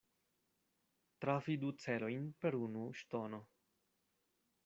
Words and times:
Trafi 1.25 1.57
du 1.65 1.69
celojn 1.83 2.25
per 2.45 2.57
unu 2.63 2.87
ŝtono. 3.01 3.43